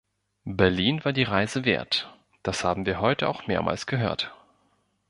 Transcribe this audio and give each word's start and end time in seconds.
Berlin 0.47 1.05
war 1.05 1.13
die 1.13 1.21
Reise 1.21 1.63
wert, 1.63 2.11
das 2.41 2.63
haben 2.63 2.87
wir 2.87 3.01
heute 3.01 3.29
auch 3.29 3.45
mehrmals 3.45 3.85
gehört. 3.85 4.33